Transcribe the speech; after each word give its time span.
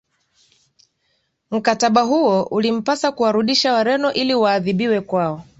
Mkataba 1.51 2.01
huo 2.01 2.43
ulimpasa 2.43 3.11
kuwarudisha 3.11 3.73
Wareno 3.73 4.13
ili 4.13 4.33
waadhibiwe 4.33 5.01
kwao 5.01 5.43